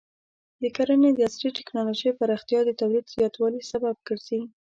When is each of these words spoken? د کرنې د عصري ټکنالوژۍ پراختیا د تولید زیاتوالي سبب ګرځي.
د 0.61 0.63
کرنې 0.75 1.09
د 1.13 1.19
عصري 1.27 1.49
ټکنالوژۍ 1.57 2.11
پراختیا 2.19 2.59
د 2.65 2.71
تولید 2.79 3.05
زیاتوالي 3.15 3.61
سبب 3.71 3.95
ګرځي. 4.07 4.41